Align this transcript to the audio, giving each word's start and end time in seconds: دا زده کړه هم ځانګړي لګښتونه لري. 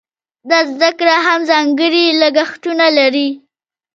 دا 0.49 0.59
زده 0.71 0.89
کړه 0.99 1.15
هم 1.27 1.39
ځانګړي 1.51 2.05
لګښتونه 2.21 2.85
لري. 2.97 3.27